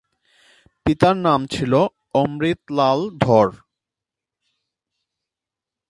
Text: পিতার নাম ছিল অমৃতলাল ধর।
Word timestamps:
পিতার 0.85 1.15
নাম 1.17 1.41
ছিল 1.45 1.73
অমৃতলাল 2.13 2.99
ধর। 3.21 3.47